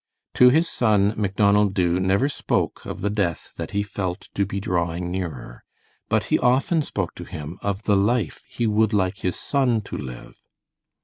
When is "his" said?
0.49-0.67, 9.17-9.35